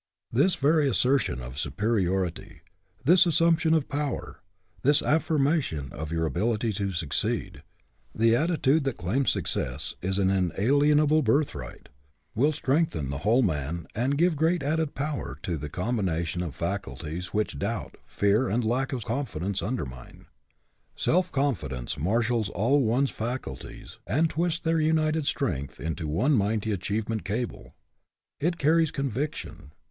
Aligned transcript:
This 0.31 0.55
very 0.55 0.89
assertion 0.89 1.43
of 1.43 1.59
superiority; 1.59 2.61
this 3.05 3.27
assumption 3.27 3.75
of 3.75 3.87
power; 3.87 4.41
this 4.81 5.03
affirmation 5.03 5.91
of 5.93 6.11
your 6.11 6.25
ability 6.25 6.73
to 6.73 6.91
succeed, 6.91 7.61
the 8.15 8.35
attitude 8.35 8.83
that 8.85 8.97
claims 8.97 9.29
success 9.29 9.93
as 10.01 10.17
an 10.17 10.31
inalienable 10.31 11.21
birthright, 11.21 11.89
will 12.33 12.51
strengthen 12.51 13.11
the 13.11 13.19
whole 13.19 13.43
man 13.43 13.85
and 13.93 14.17
give 14.17 14.35
great 14.35 14.63
added 14.63 14.95
power 14.95 15.37
to 15.43 15.55
the 15.55 15.69
combina 15.69 16.25
tion 16.25 16.41
of 16.41 16.55
faculties 16.55 17.27
which 17.31 17.59
doubt, 17.59 17.95
fear 18.07 18.49
and 18.49 18.65
lack 18.65 18.91
of 18.93 19.05
confidence 19.05 19.61
undermine. 19.61 20.25
Self 20.95 21.31
confidence 21.31 21.99
marshals 21.99 22.49
all 22.49 22.81
one's 22.81 23.11
faculties 23.11 23.99
and 24.07 24.31
twists 24.31 24.61
their 24.61 24.81
united 24.81 25.27
strength 25.27 25.79
into 25.79 26.07
one 26.07 26.33
mighty 26.33 26.71
achievement 26.71 27.23
cable. 27.23 27.75
It 28.39 28.57
carries 28.57 28.89
con 28.89 29.11
viction. 29.11 29.73